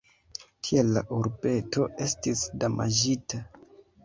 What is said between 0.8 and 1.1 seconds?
la